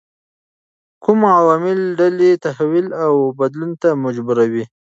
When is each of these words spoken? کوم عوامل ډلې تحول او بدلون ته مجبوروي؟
کوم 1.03 1.19
عوامل 1.37 1.79
ډلې 1.99 2.31
تحول 2.45 2.87
او 3.03 3.13
بدلون 3.39 3.71
ته 3.81 3.89
مجبوروي؟ 4.03 4.65